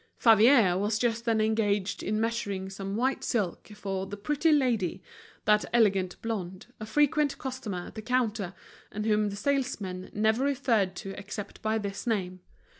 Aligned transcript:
Favier 0.17 0.79
was 0.79 0.97
just 0.97 1.25
then 1.25 1.39
engaged 1.39 2.01
in 2.01 2.19
measuring 2.19 2.71
some 2.71 2.95
white 2.95 3.23
silk 3.23 3.67
for 3.75 4.07
"the 4.07 4.17
pretty 4.17 4.51
lady," 4.51 5.03
that 5.45 5.63
elegant 5.73 6.19
blonde, 6.23 6.65
a 6.79 6.87
frequent 6.87 7.37
customer 7.37 7.85
at 7.85 7.93
the 7.93 8.01
counter, 8.01 8.55
and 8.91 9.05
whom 9.05 9.29
the 9.29 9.35
salesmen 9.35 10.09
never 10.11 10.43
referred 10.43 10.95
to 10.95 11.11
except 11.19 11.61
by 11.61 11.77
this 11.77 12.07
name. 12.07 12.39